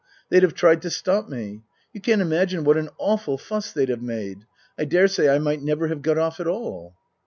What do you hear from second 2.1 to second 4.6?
imagine what an awful fuss they'd have made.